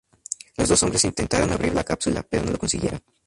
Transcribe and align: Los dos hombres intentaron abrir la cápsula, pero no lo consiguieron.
Los 0.57 0.67
dos 0.67 0.81
hombres 0.81 1.03
intentaron 1.05 1.51
abrir 1.51 1.75
la 1.75 1.83
cápsula, 1.83 2.23
pero 2.27 2.43
no 2.43 2.53
lo 2.53 2.57
consiguieron. 2.57 3.03